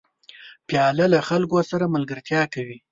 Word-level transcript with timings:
پیاله 0.67 1.05
له 1.13 1.19
خلکو 1.29 1.57
سره 1.71 1.85
ملګرتیا 1.95 2.41
کوي. 2.53 2.77